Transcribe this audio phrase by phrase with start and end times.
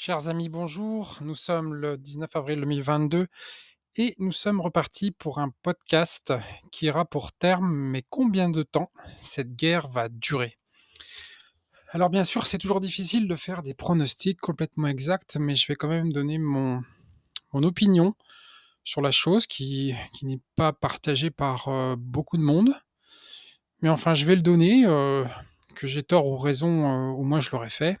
[0.00, 1.18] Chers amis, bonjour.
[1.22, 3.26] Nous sommes le 19 avril 2022
[3.96, 6.32] et nous sommes repartis pour un podcast
[6.70, 8.92] qui ira pour terme, mais combien de temps
[9.24, 10.56] cette guerre va durer?
[11.88, 15.74] Alors bien sûr, c'est toujours difficile de faire des pronostics complètement exacts, mais je vais
[15.74, 16.84] quand même donner mon,
[17.52, 18.14] opinion
[18.84, 22.72] sur la chose qui, qui n'est pas partagée par euh, beaucoup de monde.
[23.82, 25.24] Mais enfin, je vais le donner, euh,
[25.74, 27.98] que j'ai tort ou raison, euh, au moins je l'aurais fait.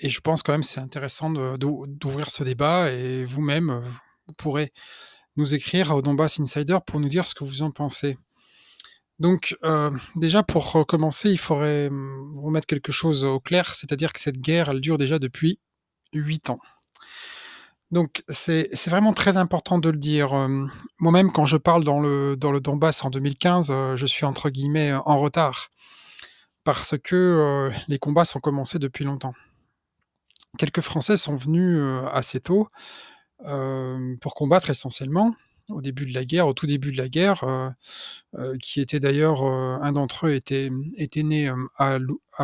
[0.00, 3.82] Et je pense quand même c'est intéressant d'ouvrir ce débat et vous-même, heu,
[4.26, 4.72] vous pourrez
[5.36, 8.18] nous écrire au Donbass Insider pour nous dire ce que vous en pensez.
[9.18, 14.20] Donc, heu, déjà pour, commencer, il faudrait, mmh, remettre quelque chose au clair, c'est-à-dire que
[14.20, 15.58] cette guerre, elle dure déjà depuis
[16.14, 16.60] 8 ans.
[17.90, 22.36] Donc c'est vraiment très important de le dire, hem, moi-même quand je parle dans le
[22.36, 25.70] dans le Donbass en 2015, heu, je suis entre guillemets, «en retard»
[26.64, 29.34] parce que, les combats sont commencés depuis longtemps.
[30.58, 31.80] Quelques Français sont venus,
[32.12, 32.68] assez tôt,
[34.20, 35.34] pour combattre essentiellement,
[35.68, 37.44] au début de la guerre, au tout début de la guerre,
[38.62, 40.70] qui était d'ailleurs, un d'entre eux était,
[41.22, 41.98] né, à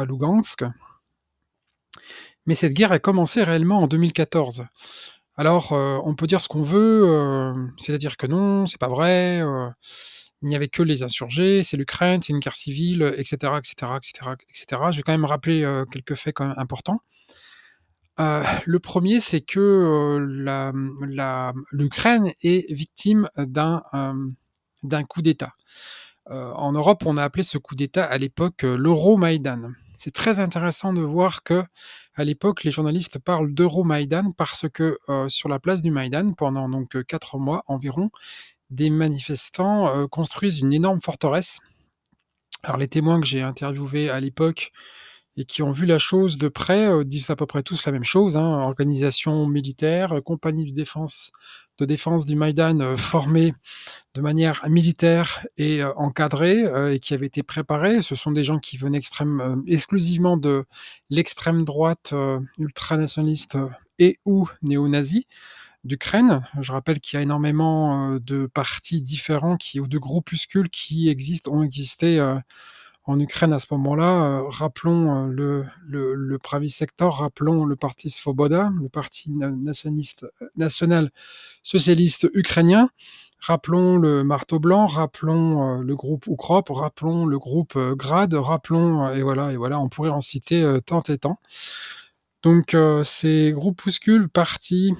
[0.04, 0.64] Lougansk.
[2.46, 4.66] Mais cette guerre a commencé réellement en 2014.
[5.36, 9.42] Alors, on peut dire ce qu'on veut, c'est-à-dire que non, c'est pas vrai,
[10.42, 13.58] il n'y avait que les insurgés, c'est l'Ukraine, c'est une guerre civile, heu, et cetera,
[13.58, 14.90] et cetera, et cetera, et cetera.
[14.92, 17.00] Je vais quand même rappeler, quelques faits importants.
[18.18, 23.82] Heu, le premier, c'est que, mmh, l'Ukraine est victime d'un,
[24.82, 25.52] d'un coup d'État.
[26.28, 29.70] En Europe, on a appelé ce coup d'État à l'époque, l'Euromaïdan.
[29.98, 31.64] C'est très intéressant de voir que
[32.14, 37.02] à l'époque, les journalistes parlent d'Euromaïdan parce que, sur la place du Maïdan, pendant donc,
[37.04, 38.10] 4 mois environ,
[38.70, 41.60] des manifestants, construisent une énorme forteresse.
[42.62, 44.72] Alors les témoins que j'ai interviewés à l'époque
[45.36, 47.92] et qui ont vu la chose de près, heu, disent à peu près tous la
[47.92, 48.60] même chose, hein.
[48.62, 50.74] Organisation militaire, heu, compagnie de
[51.86, 53.54] défense du Maïdan, heu, formée
[54.14, 58.02] de manière militaire et encadrée, et qui avait été préparée.
[58.02, 59.00] Ce sont des gens qui venaient
[59.68, 60.66] exclusivement de
[61.10, 62.14] l'extrême droite,
[62.58, 63.58] ultranationaliste,
[64.00, 65.26] et ou néo-nazie
[65.84, 66.46] d'Ukraine.
[66.62, 71.62] Je rappelle qu'il y a énormément, de partis différents ou de groupuscules qui existent ont
[71.62, 72.20] existé,
[73.06, 75.64] en Ukraine à ce moment-là, heu, rappelons, heu, le
[76.14, 82.90] le Pravi Sector, rappelons le parti Svoboda, le parti na nationaliste, heu, national-socialiste ukrainien,
[83.40, 89.52] rappelons le Marteau Blanc, rappelons, le groupe Ukrop, rappelons le groupe, Grad, rappelons, et voilà
[89.52, 91.38] et voilà, on pourrait en citer, tant et tant.
[92.42, 94.94] Donc ces groupuscules, partis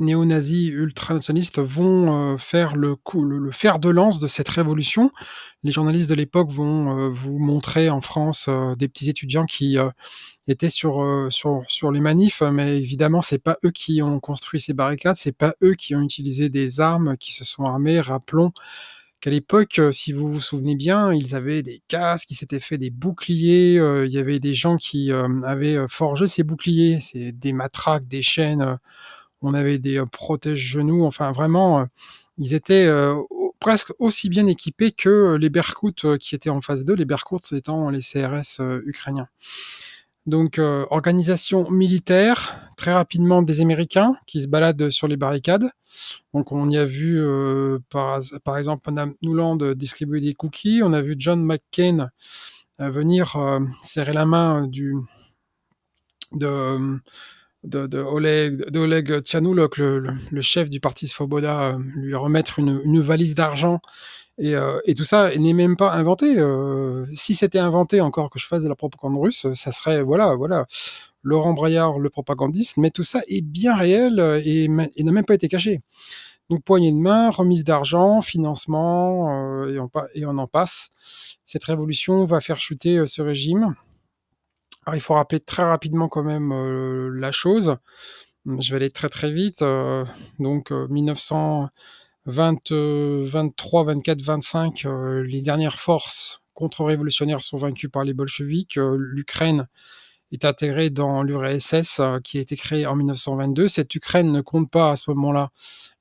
[0.00, 5.12] néo-nazis ultranationalistes vont, heu, faire le coup le fer de lance de cette révolution.
[5.62, 9.76] Les journalistes de l'époque vont, heu, vous montrer en France, heu, des petits étudiants qui,
[10.48, 11.02] étaient sur,
[11.92, 15.74] les manifs, mais évidemment c'est pas eux qui ont construit ces barricades, c'est pas eux
[15.74, 18.00] qui ont utilisé des armes, qui se sont armés.
[18.00, 18.52] Rappelons
[19.20, 22.90] qu'à l'époque, si vous vous souvenez bien, ils avaient des casques, ils s'étaient fait des
[22.90, 23.74] boucliers,
[24.06, 28.78] il y avait des gens qui, avaient, forgé ces boucliers, c'est des matraques, des chaînes,
[29.42, 31.86] on avait des, heu, protège-genoux, enfin vraiment, heu,
[32.38, 36.94] ils étaient, au presque aussi bien équipés que, les Berkouts, qui étaient en face d'eux,
[36.94, 39.28] les Berkouts étant les CRS, ukrainiens.
[40.26, 40.58] Donc,
[40.90, 45.70] organisation militaire, très rapidement des Américains qui se baladent sur les barricades.
[46.34, 47.22] Donc on y a vu,
[47.90, 52.10] par exemple madame Nuland distribuer des cookies, on a vu John McCain,
[52.78, 53.36] venir,
[53.82, 54.94] serrer la main du
[56.32, 56.98] de,
[57.64, 59.22] de de Oleg de Oleg
[60.30, 63.80] le chef du parti Svoboda, heu, lui remettre une valise d'argent
[64.38, 64.54] et
[64.86, 68.62] et tout ça n'est même pas inventé, heu, si c'était inventé encore que je fasse
[68.64, 70.66] de la propagande russe, ça serait voilà voilà,
[71.22, 75.48] Laurent Braillard, le propagandiste, mais tout ça est bien réel, et n'a même pas été
[75.48, 75.80] caché.
[76.50, 79.64] Donc poignée de main, remise d'argent, financement,
[80.14, 80.90] et on en passe.
[81.46, 83.74] Cette révolution va faire chuter, ce régime.
[84.92, 86.52] Il faut rappeler très rapidement quand même,
[87.14, 87.76] la chose.
[88.46, 89.64] Mmh, je vais aller très, très vite,
[90.40, 98.76] donc heu, 1920, heu, 23-24-25, heu, les dernières forces contre-révolutionnaires sont vaincues par les bolcheviks,
[98.76, 99.68] l'Ukraine
[100.32, 103.68] est intégrée dans l'URSS, qui a été créée en 1922.
[103.68, 105.50] Cette Ukraine ne compte pas à ce moment-là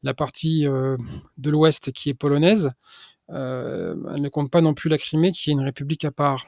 [0.03, 2.71] la partie, de l'ouest qui est polonaise,
[3.29, 3.35] elle
[4.21, 6.47] ne compte pas non plus la Crimée qui est une république à part.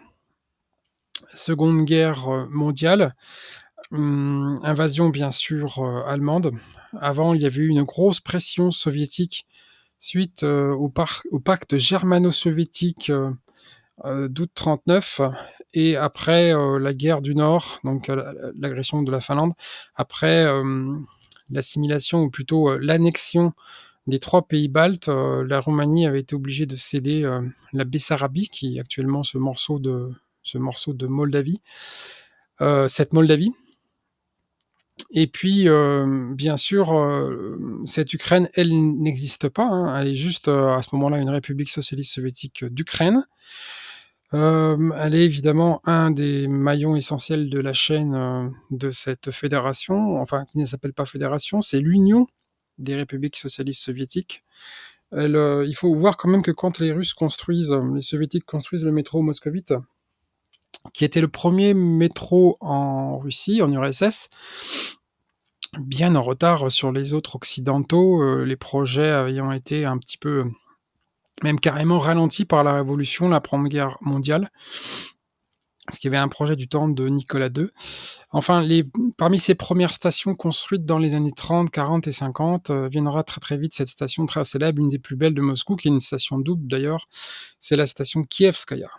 [1.36, 3.16] Seconde Guerre, heu, mondiale,
[3.92, 6.54] mmh, invasion bien sûr, heu, allemande.
[7.02, 9.46] Avant, il y avait eu une grosse pression soviétique
[10.00, 10.90] suite, heu, au
[11.40, 13.12] pacte germano-soviétique,
[14.06, 15.22] d'août 39
[15.74, 18.12] et après la guerre du Nord, donc
[18.60, 19.54] l'agression de la Finlande,
[19.96, 20.46] après
[21.50, 23.54] l'assimilation ou plutôt l'annexion
[24.08, 27.30] des trois pays baltes, la Roumanie avait été obligée de céder
[27.74, 30.12] la Bessarabie, qui est actuellement ce morceau de,
[30.44, 31.62] ce morceau de Moldavie,
[32.88, 33.52] cette Moldavie.
[35.12, 35.68] Et puis,
[36.36, 36.94] bien sûr,
[37.86, 38.70] cette Ukraine, elle
[39.02, 39.66] n'existe pas.
[39.66, 40.00] Hein.
[40.00, 43.26] elle est juste à ce moment-là une république socialiste soviétique d'Ukraine.
[44.32, 50.58] elle est évidemment un des maillons essentiels de la chaîne de cette fédération, enfin qui
[50.58, 52.28] ne s'appelle pas fédération, c'est l'Union
[52.78, 54.44] des républiques socialistes soviétiques.
[55.12, 59.22] il faut voir quand même que quand les Russes construisent, les Soviétiques construisent le métro
[59.22, 59.74] moscovite,
[60.94, 64.30] qui était le premier métro en Russie, en URSS,
[65.80, 70.46] bien en retard sur les autres occidentaux, euh, les projets ayant été un petit peu,
[71.44, 74.52] même carrément ralentis par la Révolution, la Première Guerre mondiale.
[75.86, 77.68] Parce qu'il y avait un projet du temps de Nicolas II.
[78.32, 78.66] Enfin,
[79.18, 83.42] parmi ces premières stations construites dans les années 30, 40 et 50, euh, viendra très
[83.42, 86.00] très vite cette station très célèbre, une des plus belles de Moscou, qui est une
[86.00, 87.10] station double d'ailleurs,
[87.60, 88.90] c'est la station Kievskaya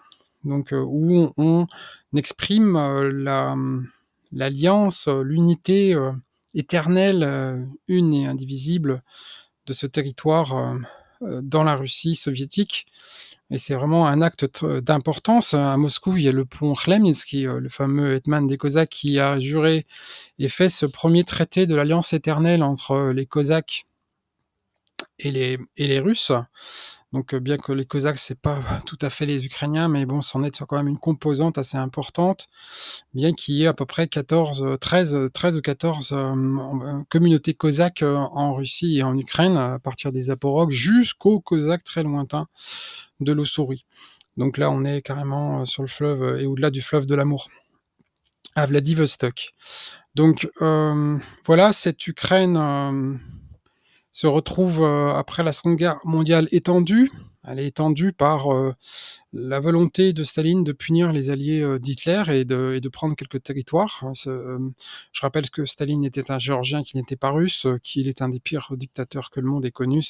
[0.44, 1.66] donc euh, où on,
[2.14, 3.56] exprime euh, la,
[4.32, 6.12] l'alliance, l'unité euh,
[6.54, 9.02] éternelle, une et indivisible
[9.66, 10.78] de ce territoire
[11.20, 12.86] dans la Russie soviétique.
[13.50, 15.52] Et c'est vraiment un acte d'importance.
[15.54, 19.40] À Moscou, il y a le pont Khmelnytsky, le fameux hetman des Cosaques, qui a
[19.40, 19.84] juré
[20.38, 23.86] et fait ce premier traité de l'alliance éternelle entre les Cosaques
[25.18, 26.30] et les Russes.
[27.14, 30.42] Donc, bien que les Cosaques, c'est pas tout à fait les Ukrainiens, mais bon, c'en
[30.42, 32.48] est quand même une composante assez importante,
[33.14, 38.02] bien qu'il y ait à peu près 14, 13, 13 ou 14 euh, communautés cosaques
[38.02, 42.48] en Russie et en Ukraine, à partir des Aporogs jusqu'aux Cosaques très lointains
[43.20, 43.84] de l'Ossouris.
[44.36, 47.48] Donc là, on est carrément sur le fleuve et au-delà du fleuve de l'amour,
[48.56, 49.54] à Vladivostok.
[50.16, 50.50] Donc
[51.46, 53.20] voilà, cette Ukraine
[54.14, 57.10] se retrouve euh, après la Seconde Guerre mondiale étendue.
[57.46, 58.72] Elle est étendue par euh,
[59.32, 64.02] la volonté de Staline de punir les alliés euh, d'Hitler et de, prendre quelques territoires.
[64.02, 68.28] Hein, je rappelle que Staline était un Géorgien qui n'était pas russe, qu'il est un
[68.28, 70.00] des pires dictateurs que le monde ait connu,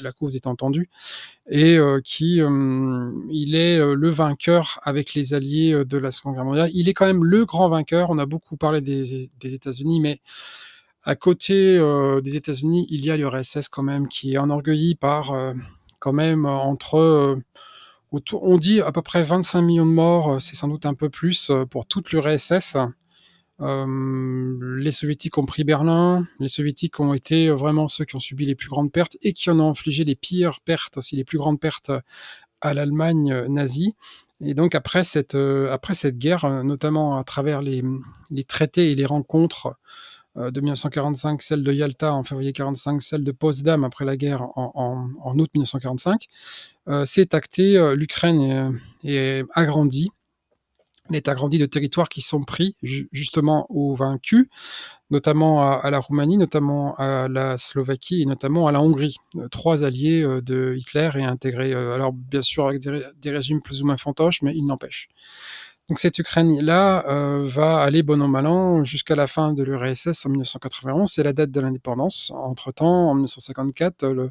[0.00, 0.88] la cause est entendue,
[1.50, 6.70] et qui il est le vainqueur avec les alliés de la Seconde Guerre mondiale.
[6.72, 8.10] Il est quand même le grand vainqueur.
[8.10, 10.20] On a beaucoup parlé des, des États-Unis, mais
[11.02, 15.32] à côté euh, des États-Unis, il y a l'URSS quand même qui est enorgueilli par
[15.32, 15.54] euh,
[15.98, 17.36] quand même entre euh,
[18.32, 21.52] on dit à peu près 25 millions de morts, c'est sans doute un peu plus
[21.70, 22.76] pour toute l'URSS.
[23.60, 28.56] les soviétiques ont pris Berlin, les soviétiques ont été vraiment ceux qui ont subi les
[28.56, 31.60] plus grandes pertes et qui en ont infligé les pires pertes, aussi les plus grandes
[31.60, 31.92] pertes
[32.60, 33.94] à l'Allemagne nazie.
[34.40, 37.84] Et donc après cette, après cette guerre, notamment à travers les,
[38.32, 39.74] les traités et les rencontres euh,
[40.36, 45.38] de 1945, celle de Yalta en février 1945, celle de Potsdam après la guerre en,
[45.38, 46.26] août 1945,
[46.88, 50.10] euh, c'est acté, euh, l'Ukraine est, agrandie,
[51.08, 54.46] elle est agrandie de territoires qui sont pris justement aux vaincus,
[55.10, 59.16] notamment à, la Roumanie, notamment à la Slovaquie et notamment à la Hongrie.
[59.50, 63.86] trois alliés de Hitler et intégrés, alors bien sûr avec des, des, régimes plus ou
[63.86, 65.08] moins fantoches, mais il n'empêche.
[65.90, 70.24] Donc cette Ukraine-là euh, va aller bon an mal an jusqu'à la fin de l'URSS
[70.24, 72.30] en 1991, c'est la date de l'indépendance.
[72.32, 74.30] Entre-temps, en 1954, le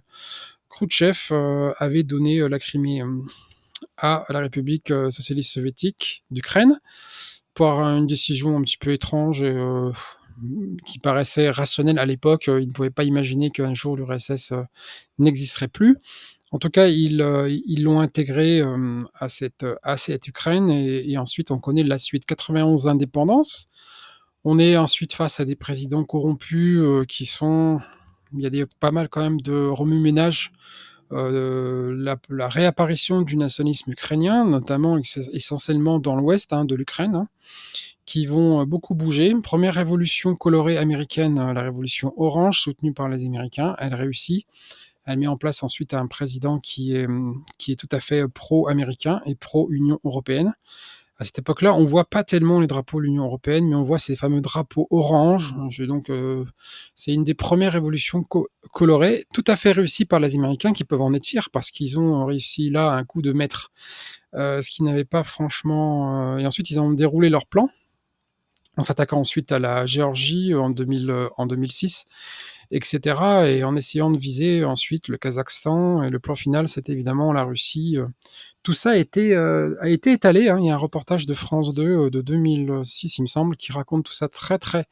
[0.69, 3.03] Khrouchtchev euh, avait donné euh, la Crimée
[3.97, 6.79] à la République socialiste soviétique d'Ukraine
[7.53, 9.57] pour une décision un petit peu étrange et
[10.85, 12.45] qui paraissait rationnelle à l'époque.
[12.47, 14.53] Il ne pouvait pas imaginer qu'un jour l'URSS
[15.17, 15.97] n'existerait plus.
[16.51, 18.61] En tout cas, ils euh, l'ont intégré
[19.13, 22.25] à, cette, à cette Ukraine et, ensuite on connaît la suite.
[22.25, 23.69] 91 indépendance.
[24.43, 27.79] On est ensuite face à des présidents corrompus qui sont.
[28.37, 30.51] Il y a pas mal quand même de remue-ménage.
[31.11, 34.99] la, réapparition du nationalisme ukrainien, notamment
[35.33, 37.27] essentiellement dans l'ouest hein, de l'Ukraine, hein,
[38.05, 39.35] qui vont beaucoup bouger.
[39.43, 44.47] Première révolution colorée américaine, la révolution orange, soutenue par les Américains, elle réussit.
[45.09, 48.27] Elle met en place ensuite un président qui est, hum, qui est tout à fait
[48.27, 50.53] pro-américain et pro-Union européenne.
[51.17, 53.97] À cette époque-là, on voit pas tellement les drapeaux de l'Union européenne, mais on voit
[53.97, 55.53] ces fameux drapeaux orange.
[55.79, 56.45] Donc, euh,
[56.95, 58.23] c'est une des premières révolutions
[58.71, 61.99] colorées, tout à fait réussies par les Américains, qui peuvent en être fiers parce qu'ils
[61.99, 63.71] ont réussi là un coup de maître,
[64.35, 66.35] euh, ce qui n'avait pas franchement.
[66.35, 67.67] Euh, et ensuite, ils ont déroulé leur plan
[68.77, 72.05] en s'attaquant ensuite à la Géorgie en, 2000, en 2006
[72.71, 73.47] etc.
[73.47, 76.03] Et en essayant de viser ensuite le Kazakhstan.
[76.03, 77.97] Et le plan final, c'est évidemment la Russie.
[78.63, 80.49] Tout ça a été, a été étalé.
[80.49, 80.59] Hein.
[80.59, 84.05] Il y a un reportage de France 2 de 2006, il me semble, qui raconte
[84.05, 84.85] tout ça très très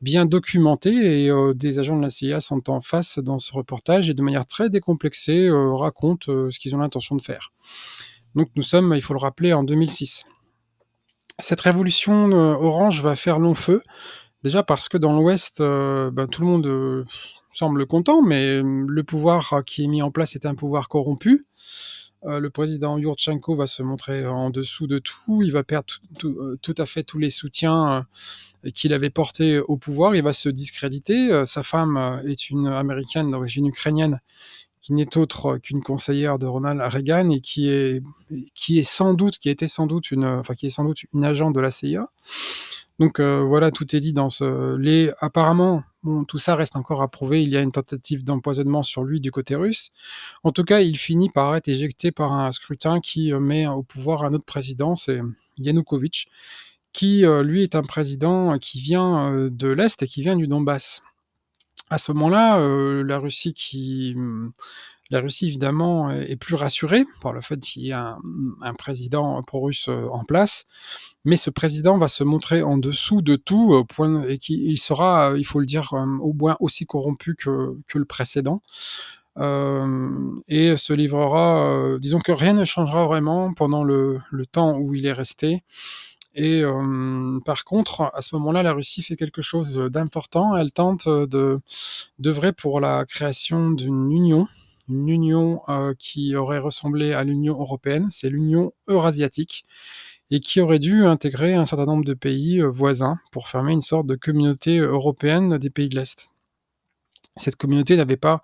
[0.00, 0.90] bien documenté.
[1.24, 4.46] Et des agents de la CIA sont en face dans ce reportage et de manière
[4.46, 7.52] très décomplexée racontent ce qu'ils ont l'intention de faire.
[8.34, 10.24] Donc nous sommes, il faut le rappeler, en 2006.
[11.38, 13.82] Cette révolution orange va faire long feu.
[14.42, 17.06] Déjà parce que dans l'Ouest, ben, tout le monde
[17.52, 21.46] semble content, mais le pouvoir qui est mis en place est un pouvoir corrompu.
[22.24, 25.42] le président Yurchenko va se montrer en dessous de tout.
[25.42, 28.06] Il va perdre tout, à fait tous les soutiens
[28.74, 30.16] qu'il avait portés au pouvoir.
[30.16, 31.44] Il va se discréditer.
[31.44, 34.20] sa femme est une américaine d'origine ukrainienne
[34.82, 38.02] qui n'est autre qu'une conseillère de Ronald Reagan et qui est,
[38.82, 41.70] sans doute, qui sans doute une, enfin, qui est sans doute une agent de la
[41.70, 42.10] CIA.
[43.02, 44.76] Donc euh, voilà, tout est dit dans ce.
[44.76, 45.82] Les, apparemment,
[46.28, 47.42] tout ça reste encore à prouver.
[47.42, 49.90] Il y a une tentative d'empoisonnement sur lui du côté russe.
[50.44, 53.82] En tout cas, il finit par être éjecté par un scrutin qui euh, met au
[53.82, 55.20] pouvoir un autre président, c'est
[55.58, 56.28] Yanukovych,
[56.92, 61.02] qui euh, lui est un président qui vient de l'Est et qui vient du Donbass.
[61.90, 62.60] À ce moment-là,
[63.02, 64.52] la Russie qui mmh,
[65.12, 69.88] la Russie évidemment est plus rassurée par le fait qu'il y ait un, président pro-russe
[69.88, 70.64] euh, en place,
[71.24, 73.86] mais ce président va se montrer en dessous de tout,
[74.28, 78.62] et qu'il sera, il faut le dire, au moins aussi corrompu que, le précédent.
[79.36, 85.12] et se livrera, disons que rien ne changera vraiment pendant le temps où il est
[85.12, 85.62] resté.
[86.34, 86.62] Et
[87.44, 90.56] par contre, à ce moment-là, la Russie fait quelque chose d'important.
[90.56, 91.60] Elle tente de
[92.18, 94.48] d'œuvrer pour la création d'une union,
[94.92, 95.60] une union
[95.98, 99.64] qui aurait ressemblé à l'Union européenne, c'est l'Union eurasiatique,
[100.30, 104.06] et qui aurait dû intégrer un certain nombre de pays voisins pour former une sorte
[104.06, 106.28] de communauté européenne des pays de l'Est.
[107.38, 108.42] Cette communauté n'avait pas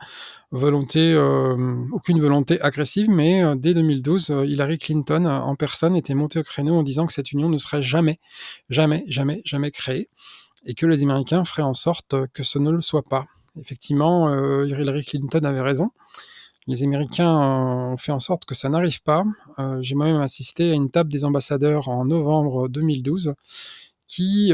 [0.51, 6.15] volonté, euh, aucune volonté agressive, mais euh, dès 2012, euh, Hillary Clinton en personne était
[6.15, 8.19] montée au créneau en disant que cette union ne serait jamais,
[8.71, 10.09] jamais, jamais, jamais créée,
[10.65, 13.27] et que les Américains feraient en sorte que ce ne le soit pas.
[13.61, 14.33] Effectivement,
[14.65, 15.91] Hillary Clinton avait raison.
[16.69, 19.25] Les Américains ont fait en sorte que ça n'arrive pas.
[19.81, 23.35] J'ai moi-même assisté à une table des ambassadeurs en novembre 2012
[24.07, 24.53] qui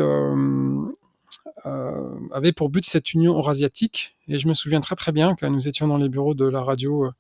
[1.67, 4.15] euh, avait pour but cette union eurasiatique.
[4.29, 6.63] Et je me souviens très très bien que nous étions dans les bureaux de la
[6.63, 7.11] radio euh,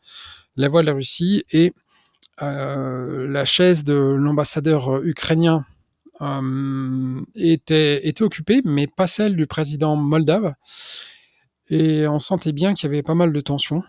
[0.56, 1.72] La Voix de la Russie et
[2.42, 5.64] euh, la chaise de l'ambassadeur ukrainien
[7.34, 10.54] était, était occupée, mais pas celle du président moldave.
[11.68, 13.82] Et on sentait bien qu'il y avait pas mal de tensions.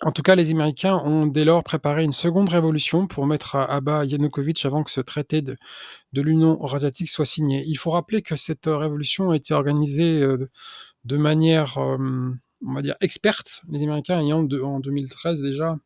[0.00, 3.80] En tout cas, les Américains ont dès lors préparé une seconde révolution pour mettre à,
[3.80, 5.56] bas Yanukovych avant que ce traité de,
[6.12, 7.64] l'Union eurasiatique soit signé.
[7.66, 10.48] Il faut rappeler que cette révolution a été organisée euh,
[11.04, 12.30] de, manière, euh,
[12.64, 15.76] on va dire, experte, les Américains ayant en 2013 déjà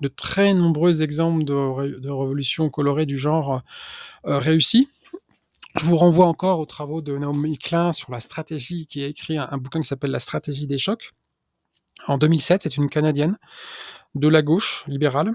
[0.00, 3.62] de très nombreux exemples de, révolutions colorées du genre
[4.26, 4.88] euh, réussies.
[5.76, 9.38] Je vous renvoie encore aux travaux de Naomi Klein sur la stratégie, qui a écrit
[9.38, 11.12] un bouquin qui s'appelle La stratégie des chocs
[12.06, 12.62] en 2007.
[12.62, 13.38] C'est une Canadienne
[14.14, 15.34] de la gauche libérale,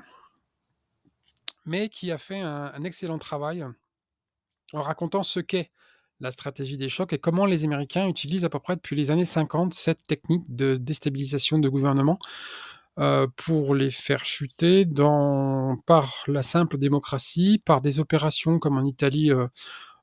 [1.66, 3.66] mais qui a fait un, excellent travail
[4.74, 5.72] en racontant ce qu'est
[6.20, 9.26] la stratégie des chocs et comment les Américains utilisent à peu près depuis les années
[9.26, 12.20] 50 cette technique de déstabilisation de gouvernement
[13.00, 14.88] euh, pour les faire chuter
[15.86, 19.48] par la simple démocratie, par des opérations comme en Italie euh,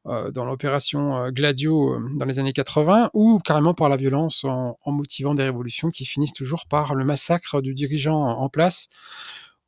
[0.05, 4.77] dans l'opération euh, Gladio euh, dans les années 80, ou carrément par la violence en,
[4.87, 8.89] motivant des révolutions qui finissent toujours par le massacre du dirigeant en, place,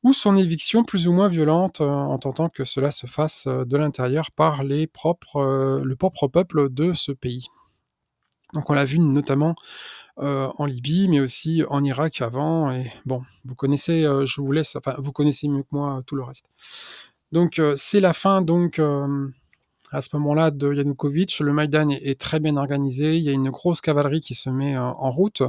[0.03, 4.31] ou son éviction plus ou moins violente en tentant que cela se fasse de l'intérieur
[4.33, 7.47] par les propres, le propre peuple de ce pays.
[8.53, 9.55] Donc on l'a vu notamment
[10.19, 12.71] en Libye, mais aussi en Irak avant.
[12.71, 16.23] Et bon, vous connaissez, je vous laisse, enfin, vous connaissez mieux que moi tout le
[16.23, 16.51] reste.
[17.33, 18.79] Donc c'est la fin donc
[19.95, 21.39] à ce moment-là de Yanukovych.
[21.39, 23.17] Le Maïdan est, très bien organisé.
[23.17, 25.43] Il y a une grosse cavalerie qui se met euh, en route.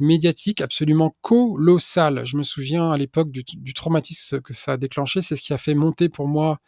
[0.00, 2.24] Médiatique absolument colossale.
[2.24, 5.22] Je me souviens à l'époque du, traumatisme que ça a déclenché.
[5.22, 6.58] C'est ce qui a fait monter pour moi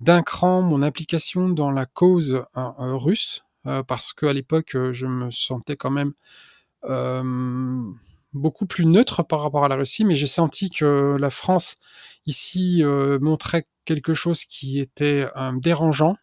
[0.00, 3.42] d'un cran mon implication dans la cause euh, euh, russe.
[3.86, 6.12] parce qu'à l'époque, je me sentais quand même
[8.32, 11.76] beaucoup plus neutre par rapport à la Russie, mais j'ai senti que la France
[12.26, 12.82] ici
[13.20, 15.26] montrait quelque chose qui était
[15.56, 16.16] dérangeant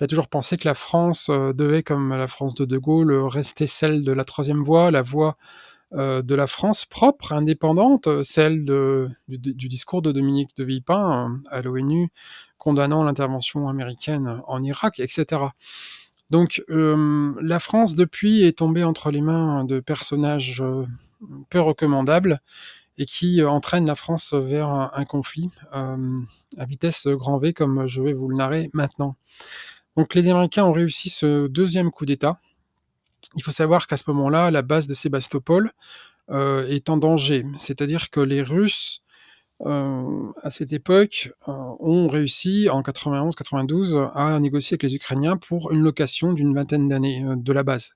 [0.00, 3.66] j'ai toujours pensé que la France euh, devait, comme la France de De Gaulle, rester
[3.66, 5.36] celle de la troisième voie, la voie
[5.92, 11.62] euh, de la France propre, indépendante, celle du, discours de Dominique de Villepin euh, à
[11.62, 12.10] l'ONU
[12.58, 15.42] condamnant l'intervention américaine en Irak, etc.
[16.28, 20.62] Donc, la France depuis est tombée entre les mains de personnages,
[21.48, 22.42] peu recommandables
[22.98, 28.12] et qui, entraînent la France vers un conflit, à vitesse grand V comme je vais
[28.12, 29.16] vous le narrer maintenant.
[29.98, 32.38] Donc les Américains ont réussi ce 2e coup d'État.
[33.34, 35.72] Il faut savoir qu'à ce moment-là, la base de Sébastopol,
[36.30, 37.44] heu, est en danger.
[37.58, 39.02] C'est-à-dire que les Russes,
[39.66, 45.72] heu, à cette époque, heu, ont réussi en 91-92 à négocier avec les Ukrainiens pour
[45.72, 47.90] une location d'une vingtaine d'années, de la base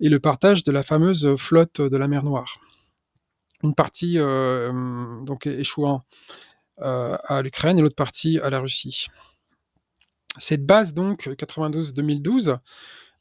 [0.00, 2.60] et le partage de la fameuse flotte de la mer Noire.
[3.62, 6.02] Une partie, donc échouant,
[6.78, 9.08] à l'Ukraine et l'autre partie à la Russie.
[10.38, 12.58] Cette base donc 92-2012,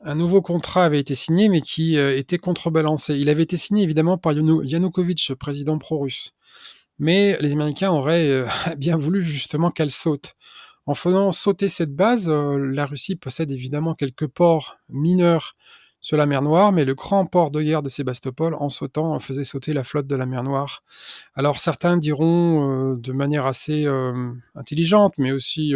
[0.02, 3.16] un nouveau contrat avait été signé, mais qui, heu, était contrebalancé.
[3.16, 6.34] Il avait été signé évidemment par Yanukovych, président pro-russe.
[7.00, 10.36] Mais les Américains auraient, heu, bien voulu justement qu'elle saute.
[10.86, 15.56] En faisant sauter cette base, la Russie possède évidemment quelques ports mineurs
[16.00, 19.44] sur la mer Noire, mais le grand port de guerre de Sébastopol, en sautant, faisait
[19.44, 20.84] sauter la flotte de la mer Noire.
[21.34, 23.88] Alors certains diront, de manière assez,
[24.54, 25.74] intelligente, mais aussi,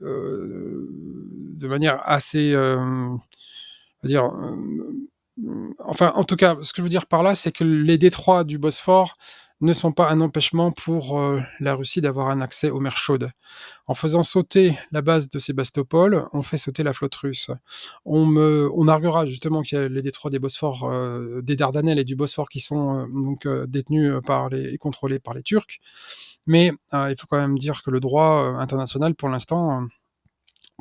[0.00, 3.20] de manière assez, on
[4.02, 4.30] va dire,
[5.78, 8.44] enfin, en tout cas, ce que je veux dire par là, c'est que les détroits
[8.44, 9.16] du Bosphore
[9.62, 13.30] ne sont pas un empêchement pour, heu, la Russie d'avoir un accès aux mers chaudes.
[13.86, 17.50] En faisant sauter la base de Sébastopol, on fait sauter la flotte russe.
[18.06, 21.98] On me on arguera justement qu'il y a les détroits des Bosphores, heu, des Dardanelles
[22.00, 25.80] et du Bosphore qui sont, heu, donc détenus par les et contrôlés par les Turcs.
[26.46, 29.86] Mais il faut quand même dire que le droit, international pour l'instant,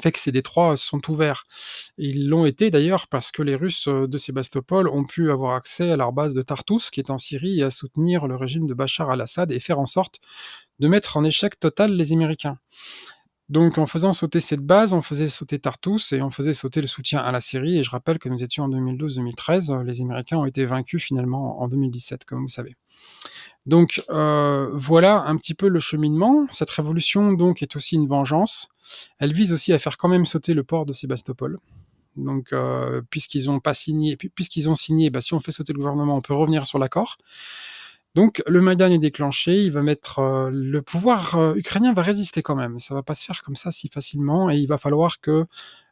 [0.09, 1.43] que ces détroits sont ouverts.
[1.97, 5.91] Ils l'ont été d'ailleurs parce que les Russes, heu, de Sébastopol ont pu avoir accès
[5.91, 8.73] à leur base de Tartous qui est en Syrie et à soutenir le régime de
[8.73, 10.19] Bachar al-Assad et faire en sorte
[10.79, 12.57] de mettre en échec total les Américains.
[13.49, 16.87] Donc en faisant sauter cette base, on faisait sauter Tartous et on faisait sauter le
[16.87, 20.45] soutien à la Syrie et je rappelle que nous étions en 2012-2013, les Américains ont
[20.45, 22.77] été vaincus finalement en 2017 comme vous savez.
[23.67, 26.47] Donc heu, voilà un petit peu le cheminement.
[26.51, 28.69] Cette révolution donc est aussi une vengeance.
[29.19, 31.59] Elle vise aussi à faire quand même sauter le port de Sébastopol.
[32.17, 35.73] Donc heu, puisqu'ils ont pas signé puis puisqu'ils ont signé, bah, si on fait sauter
[35.73, 37.17] le gouvernement, on peut revenir sur l'accord.
[38.15, 42.55] Donc le Maïdan est déclenché, il va mettre, heu, le pouvoir, ukrainien va résister quand
[42.55, 42.79] même.
[42.79, 45.45] Ça va pas se faire comme ça si facilement et il va falloir que,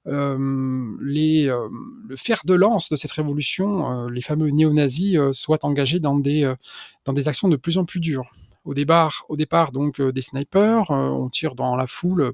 [0.10, 6.00] les, hem, le fer de lance de cette révolution, heu, les fameux néo-nazis, soient engagés
[6.00, 6.54] dans des,
[7.26, 8.32] actions de plus en plus dures.
[8.66, 12.34] Au départ donc des snipers, on tire dans la foule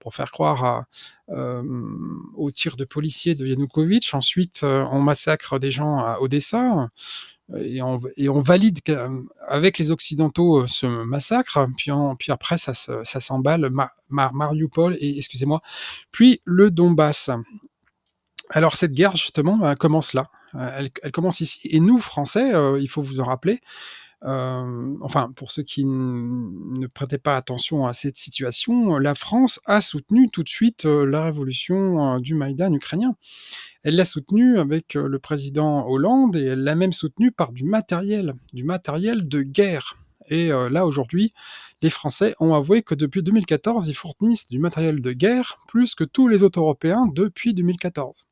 [0.00, 0.86] pour faire croire à,
[1.28, 4.14] hem, aux tirs de policiers de Yanukovych.
[4.14, 6.88] Ensuite, on massacre des gens à Odessa
[7.56, 8.80] et on valide
[9.46, 11.66] avec les occidentaux, heu, ce massacre.
[12.18, 15.62] Puis après ça se ça s'emballe Ma Ma Marioupol et excusez-moi,
[16.12, 17.30] puis le Donbass.
[18.50, 22.88] Alors cette guerre justement, bah, commence là, heu, elle commence ici et nous Français, il
[22.88, 23.60] faut vous en rappeler,
[24.22, 30.28] enfin pour ceux qui ne prêtaient pas attention à cette situation, la France a soutenu
[30.30, 33.14] tout de suite, la révolution, du Maïdan ukrainien.
[33.82, 38.34] Elle l'a soutenu avec, le président Hollande et elle l'a même soutenu par du matériel,
[38.52, 39.96] du matériel de guerre
[40.30, 41.32] et là aujourd'hui,
[41.82, 46.04] les Français ont avoué que depuis 2014, ils fournissent du matériel de guerre plus que
[46.04, 48.27] tous les autres Européens depuis 2014.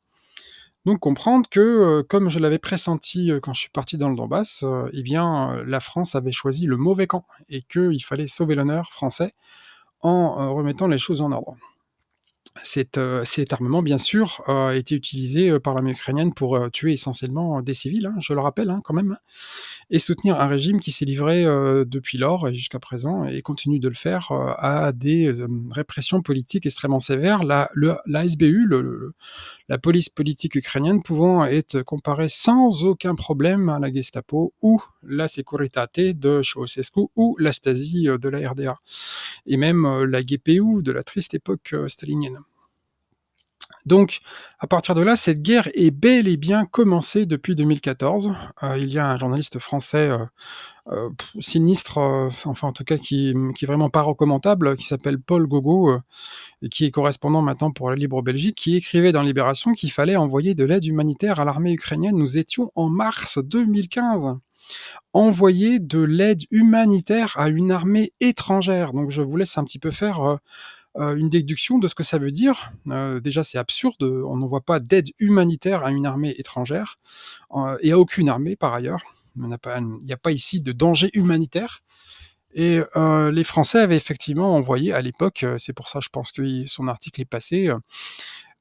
[0.87, 1.61] Donc comprendre que,
[1.99, 5.03] heu, comme je l'avais pressenti, heu, quand je suis parti dans le Donbass, heu, et
[5.03, 9.35] bien, la France avait choisi le mauvais camp et qu'il fallait sauver l'honneur français
[10.01, 11.57] en, remettant les choses en ordre.
[12.62, 12.96] Cet,
[13.53, 18.14] armement bien sûr, a été utilisé, par l'armée ukrainienne pour, tuer essentiellement des civils, hein,
[18.20, 19.18] je le rappelle, hein, quand même
[19.90, 21.44] et soutenir un régime qui s'est livré,
[21.85, 25.33] depuis lors et jusqu'à présent et continue de le faire, à des,
[25.72, 27.42] répressions politiques extrêmement sévères.
[27.42, 27.68] La
[28.25, 29.14] SBU, le
[29.68, 35.29] la police politique ukrainienne pouvant être comparée sans aucun problème à la Gestapo ou la
[35.29, 38.79] Securitate de Ceausescu ou la Stasi, heu, de la RDA
[39.46, 42.40] et même, heu, la GPU de la triste époque, heu, stalinienne.
[43.87, 44.20] Donc
[44.59, 48.33] à partir de là, cette guerre est bel et bien commencée depuis 2014.
[48.62, 50.09] Heu, il y a un journaliste français,
[50.90, 55.18] heu, sinistre, heu, enfin en tout cas qui, qui est vraiment pas recommandable, qui s'appelle
[55.20, 55.99] Paul Gogo,
[56.62, 60.16] et qui est correspondant maintenant pour la Libre Belgique, qui écrivait dans Libération qu'il fallait
[60.16, 62.16] envoyer de l'aide humanitaire à l'armée ukrainienne.
[62.16, 64.38] Nous étions en mars 2015!
[65.12, 68.92] Envoyer de l'aide humanitaire à une armée étrangère!
[68.92, 70.38] Donc je vous laisse un petit peu faire,
[70.99, 72.72] une déduction de ce que ça veut dire.
[73.22, 76.99] Déjà c'est absurde, on n'envoie pas d'aide humanitaire à une armée étrangère,
[77.83, 79.15] et à aucune armée par ailleurs.
[79.37, 81.83] Il y en a pas ici de danger humanitaire
[82.55, 86.33] et heu, les Français avaient effectivement envoyé à l'époque, heu, c'est pour ça je pense
[86.33, 87.70] que son article est passé,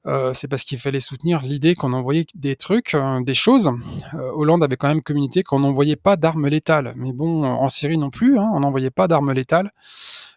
[0.08, 3.72] euh, c'est parce qu'il fallait soutenir l'idée qu'on envoyait des trucs, euh, des choses.
[4.14, 6.94] Euh, Hollande avait quand même communiqué qu'on n'envoyait pas d'armes létales.
[6.96, 9.72] Mais bon, en Syrie non plus, hein, on n'envoyait pas d'armes létales,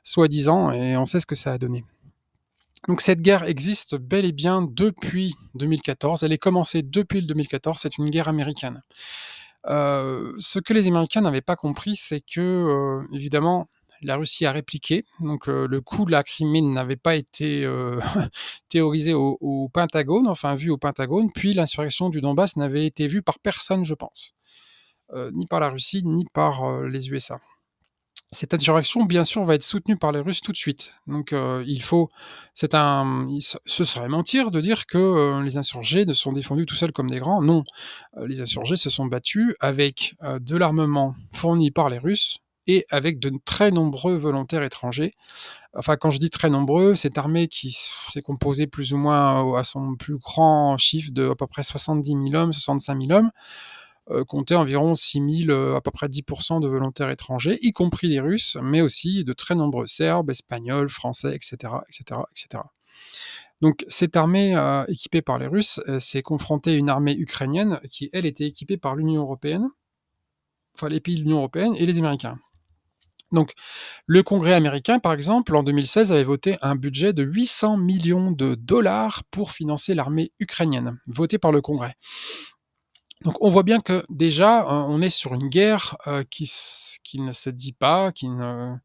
[0.04, 1.84] soi-disant, et on sait ce que ça a donné.
[2.86, 6.22] Donc cette guerre existe bel et bien depuis 2014.
[6.22, 7.80] Elle est commencée depuis le 2014.
[7.82, 8.82] C'est une guerre américaine.
[9.66, 13.68] Ce que les Américains n'avaient pas compris, c'est que, évidemment,
[14.02, 15.04] la Russie a répliqué.
[15.20, 17.68] Donc le coup de la Crimée n'avait pas été
[18.68, 23.38] théorisé au, Pentagone, enfin vu au Pentagone, puis l'insurrection du Donbass n'avait été vue par
[23.38, 24.34] personne, je pense,
[25.32, 27.40] ni par la Russie, ni par les USA.
[28.32, 30.92] Cette insurrection, bien sûr, va être soutenue par les Russes tout de suite.
[31.06, 32.10] Donc, il faut,
[32.54, 36.92] c'est un, ce serait mentir de dire que les insurgés ne sont défendus tout seuls
[36.92, 37.40] comme des grands.
[37.40, 37.64] Non,
[38.26, 43.32] les insurgés se sont battus avec de l'armement fourni par les Russes, et avec de
[43.44, 45.14] très nombreux volontaires étrangers.
[45.74, 47.76] Enfin, quand je dis très nombreux, cette armée qui
[48.12, 52.30] s'est composée plus ou moins à son plus grand chiffre de à peu près 70
[52.30, 53.30] 000 hommes, 65 000 hommes, euh,
[54.26, 58.20] comptait environ 6 000, euh, à peu près 10% de volontaires étrangers, y compris des
[58.20, 62.64] Russes, mais aussi de très nombreux Serbes, Espagnols, Français, etc., etc., etc.
[63.60, 68.08] Donc cette armée euh, équipée par les Russes s'est confrontée à une armée ukrainienne qui,
[68.12, 69.68] elle, était équipée par l'Union européenne,
[70.74, 72.38] enfin les pays de l'Union européenne et les Américains.
[73.30, 73.52] Donc,
[74.06, 78.54] le Congrès américain, par exemple, en 2016, avait voté un budget de 800 millions de
[78.54, 81.94] dollars pour financer l'armée ukrainienne, voté par le Congrès.
[83.22, 85.96] Donc, on voit bien que déjà, euh, on est sur une guerre
[86.30, 86.50] qui,
[87.02, 88.76] qui, ne se dit pas, qui ne,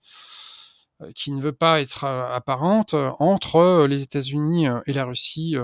[1.39, 5.55] veut pas être apparente entre les États-Unis et la Russie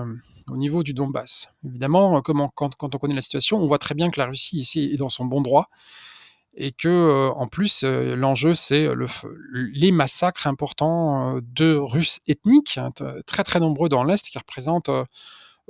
[0.50, 1.48] au niveau du Donbass.
[1.66, 4.98] Évidemment, quand, on connaît la situation, on voit très bien que la Russie ici est
[4.98, 5.70] dans son bon droit
[6.56, 8.88] et que en plus l'enjeu c'est
[9.54, 12.92] les massacres importants de Russes ethniques, hein,
[13.26, 14.90] très très nombreux dans l'Est, qui représentent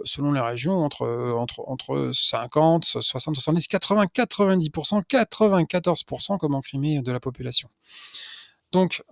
[0.03, 7.01] selon les régions, entre, entre, entre 50, 60, 70, 80, 90%, 94% comme en Crimée
[7.01, 7.69] de la population.
[8.71, 9.03] Donc,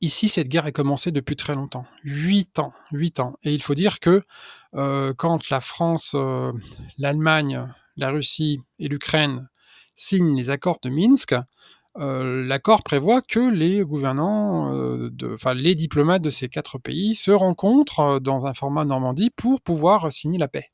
[0.00, 1.86] ici, cette guerre est commencée depuis très longtemps.
[2.04, 3.36] 8 ans, 8 ans.
[3.42, 4.22] Et il faut dire que
[4.72, 6.14] quand la France,
[6.98, 9.48] l'Allemagne, la Russie et l'Ukraine
[9.96, 11.42] signent les accords de Minsk, euh,
[11.98, 15.10] l'accord prévoit que les gouvernants, euh,
[15.54, 20.12] les diplomates de ces quatre pays se rencontrent euh, dans un format Normandie pour pouvoir
[20.12, 20.70] signer la paix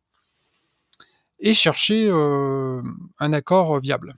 [1.45, 4.15] et chercher un accord viable.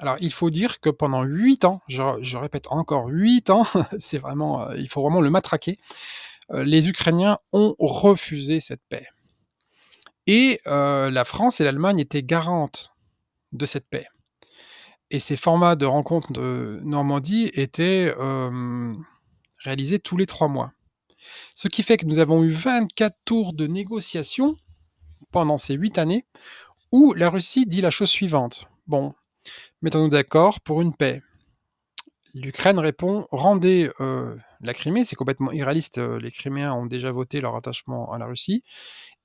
[0.00, 3.64] Alors il faut dire que pendant huit ans, je, répète encore huit ans,
[4.00, 5.78] c'est vraiment, il faut vraiment le matraquer,
[6.52, 9.06] les Ukrainiens ont refusé cette paix.
[10.26, 12.92] Et la France et l'Allemagne étaient garantes
[13.52, 14.08] de cette paix.
[15.10, 18.12] Et ces formats de rencontres de Normandie étaient
[19.58, 20.72] réalisés tous les trois mois.
[21.54, 24.56] Ce qui fait que nous avons eu 24 tours de négociations
[25.30, 26.24] pendant ces huit années
[26.92, 28.66] où la Russie dit la chose suivante.
[28.86, 29.14] Bon,
[29.82, 31.22] mettons-nous d'accord pour une paix.
[32.34, 33.90] L'Ukraine répond rendez
[34.60, 38.62] la Crimée, c'est complètement irréaliste, les Criméens ont déjà voté leur attachement à la Russie,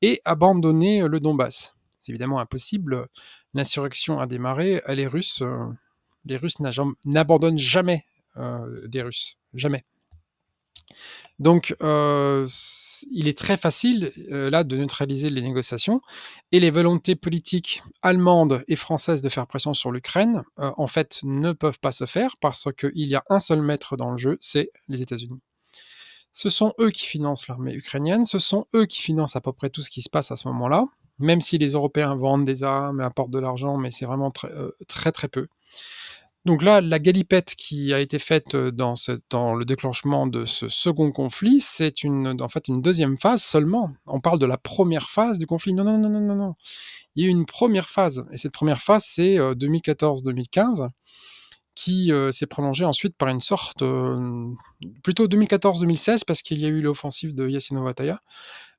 [0.02, 1.73] et abandonnez le Donbass.
[2.04, 3.08] C'est évidemment impossible,
[3.54, 5.68] l'insurrection a démarré, les Russes, euh,
[6.26, 6.58] les Russes
[7.06, 9.86] n'abandonnent jamais euh, des Russes, jamais.
[11.40, 12.46] Donc, euh,
[13.10, 16.02] il est très facile là de neutraliser les négociations
[16.52, 21.54] et les volontés politiques allemandes et françaises de faire pression sur l'Ukraine, en fait, ne
[21.54, 24.72] peuvent pas se faire parce qu'il y a un seul maître dans le jeu, c'est
[24.88, 25.42] les États-Unis.
[26.34, 29.70] Ce sont eux qui financent l'armée ukrainienne, ce sont eux qui financent à peu près
[29.70, 30.88] tout ce qui se passe à ce moment-là
[31.24, 34.50] même si les Européens vendent des armes et apportent de l'argent, mais c'est vraiment très,
[34.50, 35.48] euh, très, très peu.
[36.46, 41.12] Donc là, la galipette qui a été faite euh, dans, le déclenchement de ce second
[41.12, 43.92] conflit, c'est en fait une deuxième phase seulement.
[44.06, 45.74] On parle de la première phase du conflit.
[45.74, 46.56] Non, non, non, non, non, non.
[47.16, 50.90] Il y a eu une première phase, et cette première phase, c'est 2014-2015,
[51.88, 53.84] euh, qui s'est prolongée ensuite par une sorte,
[55.04, 57.78] plutôt 2014-2016, parce qu'il y a eu l'offensive de Yassine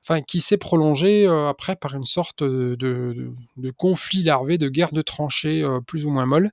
[0.03, 3.33] enfin, qui s'est prolongé après par une sorte de,
[3.77, 6.51] conflit larvé, de guerre de tranchées plus ou moins molle,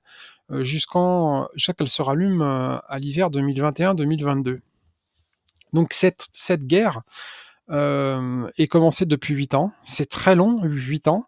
[0.60, 4.60] jusqu'en, jusqu'à qu'elle se rallume à l'hiver 2021-2022.
[5.72, 7.02] Donc cette, cette guerre
[7.70, 9.72] est commencée depuis 8 ans.
[9.82, 11.26] C'est très long, 8 ans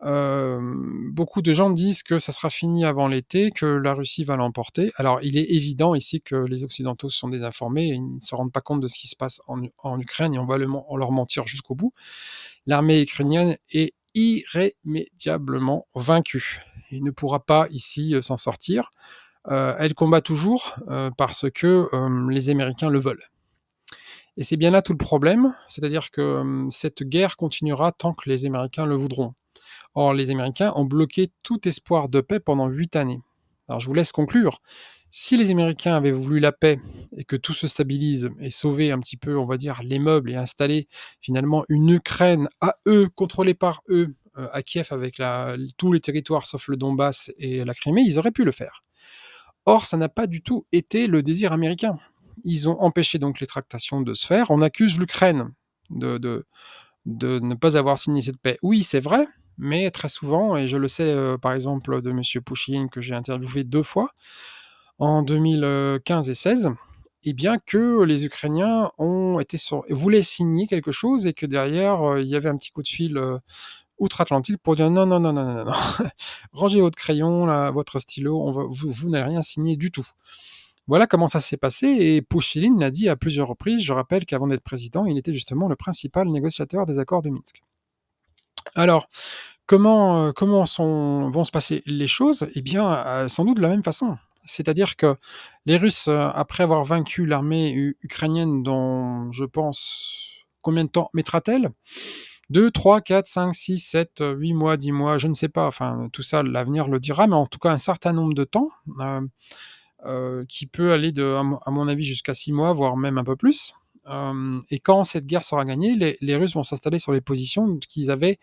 [0.00, 4.92] beaucoup de gens disent que ça sera fini avant l'été, que la Russie va l'emporter.
[4.96, 8.52] Alors, il est évident ici que les Occidentaux sont désinformés et ils ne se rendent
[8.52, 11.74] pas compte de ce qui se passe en, Ukraine et on va leur mentir jusqu'au
[11.74, 11.92] bout.
[12.66, 18.92] L'armée ukrainienne est irrémédiablement vaincue et ne pourra pas ici s'en sortir.
[19.48, 20.76] elle combat toujours
[21.16, 21.88] parce que
[22.30, 23.28] les Américains le veulent.
[24.36, 28.44] Et c'est bien là tout le problème, c'est-à-dire que cette guerre continuera tant que les
[28.46, 29.34] Américains le voudront.
[30.00, 33.20] Or, les Américains ont bloqué tout espoir de paix pendant huit années.
[33.66, 34.62] Alors, je vous laisse conclure.
[35.10, 36.78] Si les Américains avaient voulu la paix
[37.16, 40.30] et que tout se stabilise et sauver un petit peu, on va dire, les meubles
[40.30, 40.86] et installer
[41.20, 45.20] finalement une Ukraine à eux, contrôlée par eux, euh, à Kiev avec
[45.76, 48.84] tous les territoires sauf le Donbass et la Crimée, ils auraient pu le faire.
[49.66, 51.98] Or, ça n'a pas du tout été le désir américain.
[52.44, 54.52] Ils ont empêché donc les tractations de se faire.
[54.52, 55.52] On accuse l'Ukraine
[55.90, 56.46] de,
[57.04, 58.60] ne pas avoir signé cette paix.
[58.62, 59.26] Oui, c'est vrai,
[59.58, 62.22] mais très souvent, et je le sais euh, par exemple de M.
[62.44, 64.10] Pouchine que j'ai interviewé deux fois,
[64.98, 66.70] en 2015 et 16,
[67.24, 72.02] et bien que les Ukrainiens ont été sur, voulaient signer quelque chose et que derrière
[72.02, 73.38] euh, il y avait un petit coup de fil euh,
[73.98, 75.72] outre-Atlantique pour dire non non non non non non,
[76.52, 80.06] rangez votre crayon votre stylo, vous, vous n'allez rien signer du tout.
[80.86, 83.82] Voilà comment ça s'est passé et Pouchine l'a dit à plusieurs reprises.
[83.82, 87.62] Je rappelle qu'avant d'être président, il était justement le principal négociateur des accords de Minsk.
[88.74, 89.08] Alors,
[89.66, 92.48] comment, vont se passer les choses?
[92.54, 94.16] Eh bien, sans doute de la même façon.
[94.44, 95.16] C'est-à-dire que
[95.66, 100.24] les Russes, après avoir vaincu l'armée ukrainienne dont je pense
[100.62, 101.70] combien de temps mettra-t-elle?
[102.50, 106.08] 2, 3, 4, 5, 6, 7, 8 mois, 10 mois, je ne sais pas, enfin
[106.14, 108.70] tout ça l'avenir le dira, mais en tout cas un certain nombre de temps,
[110.48, 113.74] qui peut aller de, à mon avis jusqu'à 6 mois, voire même un peu plus.
[114.70, 118.38] Et quand cette guerre sera gagnée, les, Russes vont s'installer sur les positions qu'ils avaient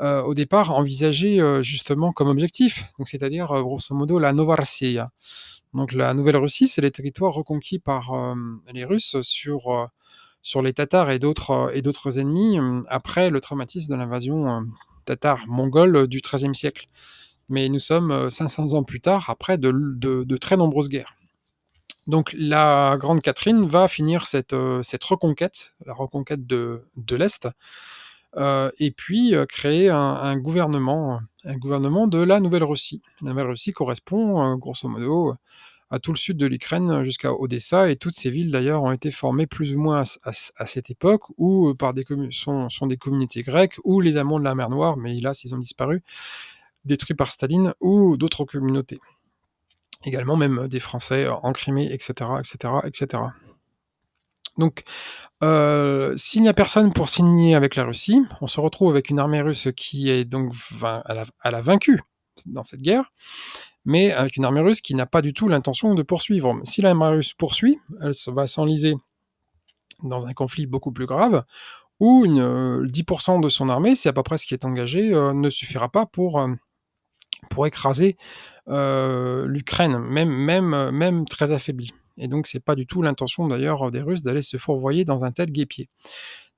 [0.00, 5.10] au départ envisagées justement comme objectif, donc c'est-à-dire grosso modo la Novorossiya.
[5.72, 8.12] Donc la Nouvelle-Russie, c'est les territoires reconquis par
[8.72, 9.90] les Russes sur,
[10.42, 14.66] sur les Tatars et d'autres, et d'autres ennemis après le traumatisme de l'invasion
[15.04, 16.88] tatar-mongole du XIIIe siècle.
[17.48, 21.14] Mais nous sommes 500 ans plus tard, après de, très nombreuses guerres.
[22.06, 27.48] Donc la Grande Catherine va finir cette, cette reconquête, la reconquête de, l'Est,
[28.36, 33.00] et puis créer un, gouvernement, un gouvernement de la Nouvelle-Russie.
[33.22, 35.36] La Nouvelle-Russie correspond, grosso modo,
[35.94, 39.10] à tout le sud de l'Ukraine jusqu'à Odessa, et toutes ces villes d'ailleurs ont été
[39.10, 43.42] formées plus ou moins à, cette époque, ou euh, par des sont, sont, des communautés
[43.42, 46.02] grecques, ou les amants de la mer Noire, mais hélas ils ont disparu,
[46.84, 48.98] détruits par Staline, ou d'autres communautés.
[50.04, 52.30] Également même des Français en Crimée, etc.
[52.38, 53.22] etc., etc.
[54.58, 54.84] Donc,
[55.42, 59.18] euh, s'il n'y a personne pour signer avec la Russie, on se retrouve avec une
[59.18, 60.52] armée russe qui est donc,
[61.08, 62.02] elle a vaincu
[62.46, 63.12] dans cette guerre,
[63.84, 66.58] mais avec une armée russe qui n'a pas du tout l'intention de poursuivre.
[66.62, 68.94] Si l'armée russe poursuit, elle va s'enliser
[70.02, 71.44] dans un conflit beaucoup plus grave,
[72.00, 75.32] où 10% euh, de son armée, c'est à peu près ce qui est engagé, euh,
[75.32, 76.54] ne suffira pas euh,
[77.50, 78.16] pour écraser
[78.66, 81.92] l'Ukraine, même, même, même très affaiblie.
[82.16, 85.32] Et donc, c'est pas du tout l'intention d'ailleurs des Russes d'aller se fourvoyer dans un
[85.32, 85.88] tel guépier.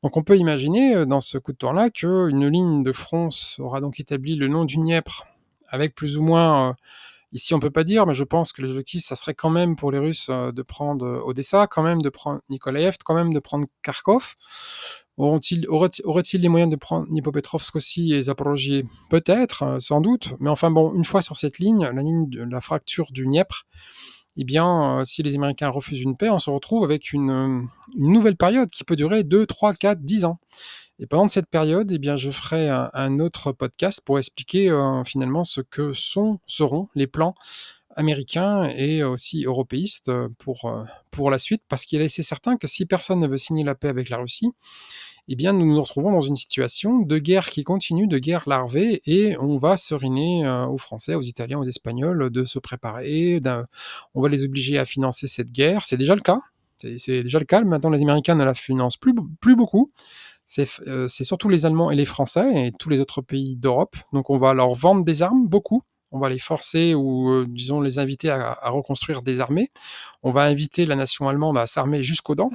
[0.03, 3.99] Donc, on peut imaginer dans ce coup de temps-là qu'une ligne de front sera donc
[3.99, 5.27] établie le long du Dniepr,
[5.69, 6.77] avec plus ou moins
[7.33, 9.91] Ici, on peut pas dire, mais je pense que l'objectif, ça serait quand même pour
[9.91, 13.41] les Russes euh, de prendre euh, Odessa, quand même de prendre Nikolaev, quand même de
[13.41, 14.37] prendre Kharkov.
[15.17, 18.85] Auront-ils, auraient-ils les moyens de prendre Nipopetrovsk aussi et Zaporozhye?
[19.09, 20.35] Peut-être, euh, sans doute.
[20.41, 23.67] Mais enfin bon, une fois sur cette ligne, la ligne de la fracture du Dniepr,
[24.37, 28.37] eh bien, si les Américains refusent une paix, on se retrouve avec une, une nouvelle
[28.37, 30.39] période qui peut durer 2, 3, 4, 10 ans.
[30.99, 35.45] Et pendant cette période, eh bien, je ferai un, autre podcast pour expliquer euh, finalement
[35.45, 37.35] ce que sont, seront les plans
[37.97, 42.67] américains et aussi européistes pour, euh, pour la suite, parce qu'il est assez certain que
[42.67, 44.51] si personne ne veut signer la paix avec la Russie,
[45.29, 49.03] eh bien, nous nous retrouvons dans une situation de guerre qui continue, de guerre larvée,
[49.07, 53.43] et on va seriner euh, aux Français, aux Italiens, aux Espagnols de se préparer.
[54.15, 55.85] On va les obliger à financer cette guerre.
[55.85, 56.41] C'est déjà le cas.
[56.99, 57.63] C'est déjà le cas.
[57.63, 59.91] Maintenant, les Américains ne la financent plus, plus beaucoup.
[60.87, 63.97] Euh, c'est surtout les Allemands et les Français et tous les autres pays d'Europe.
[64.13, 65.83] Donc on va leur vendre des armes, beaucoup.
[66.17, 69.71] On va les forcer ou, disons, les inviter à, reconstruire des armées.
[70.23, 72.51] On va inviter la nation allemande à s'armer jusqu'aux dents.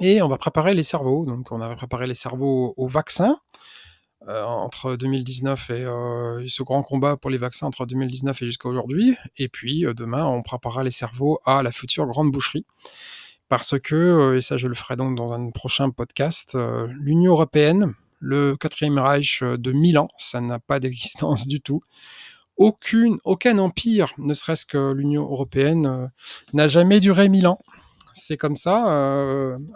[0.00, 1.24] Et on va préparer les cerveaux.
[1.24, 3.38] Donc on a préparé les cerveaux au vaccin.
[4.28, 5.84] Euh, entre 2019 et
[6.46, 9.16] ce grand combat pour les vaccins entre 2019 et jusqu'à aujourd'hui.
[9.38, 12.66] Et puis demain, on préparera les cerveaux à la future grande boucherie
[13.48, 16.54] parce que, et ça je le ferai donc dans un prochain podcast,
[16.90, 21.82] l'Union européenne, le quatrième Reich de Milan, ça n'a pas d'existence du tout.
[22.60, 26.10] Aucun empire, ne serait-ce que l'Union européenne,
[26.52, 27.58] n'a jamais duré mille ans.
[28.14, 28.84] C'est comme ça,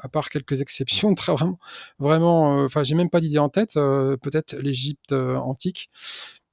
[0.03, 1.59] à part quelques exceptions, très vraiment,
[1.99, 5.91] vraiment, enfin, j'ai même pas d'idée en tête, peut-être l'Égypte antique.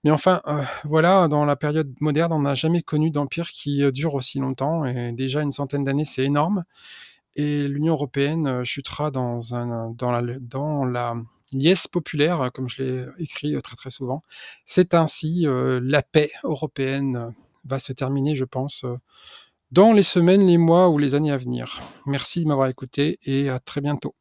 [0.04, 0.42] Mais enfin,
[0.86, 5.12] voilà, dans la période moderne, on n'a jamais connu d'empire qui dure aussi longtemps, et
[5.12, 6.64] déjà une centaine d'années, c'est énorme.
[7.36, 11.16] et l'Union européenne, chutera dans un dans la dans la
[11.52, 14.24] liesse populaire, comme je l'ai écrit, heu, très, très souvent.
[14.66, 17.34] C'est ainsi, heu, la paix européenne
[17.66, 18.86] va se terminer, je pense,
[19.72, 21.82] dans les semaines, les mois ou les années à venir.
[22.06, 24.16] Merci de m'avoir écouté et à très bientôt.